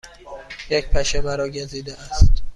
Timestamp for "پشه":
0.89-1.21